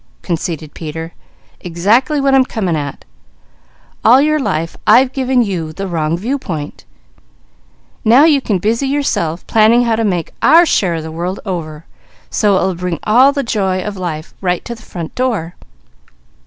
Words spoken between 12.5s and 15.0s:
it will bring all the joy of life right to the